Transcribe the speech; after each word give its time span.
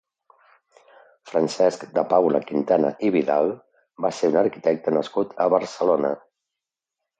Francesc 1.31 1.83
de 1.97 2.05
Paula 2.13 2.41
Quintana 2.47 2.91
i 3.09 3.13
Vidal 3.17 3.53
va 4.07 4.13
ser 4.23 4.33
un 4.35 4.41
arquitecte 4.43 4.97
nascut 4.99 5.39
a 5.47 5.51
Barcelona. 5.59 6.15